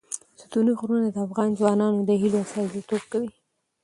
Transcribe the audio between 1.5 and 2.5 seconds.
ځوانانو د هیلو